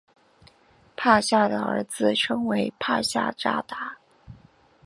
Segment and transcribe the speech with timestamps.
[0.95, 3.99] 帕夏的儿子称为帕夏札达。